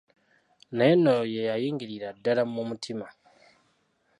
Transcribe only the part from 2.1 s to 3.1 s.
ddala mu mutima.